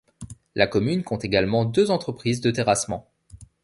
[0.55, 3.07] La commune compte également deux entreprises de terrassement.